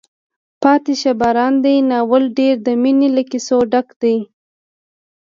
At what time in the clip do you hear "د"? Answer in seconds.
2.67-2.67